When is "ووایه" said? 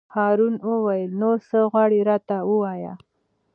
2.51-2.93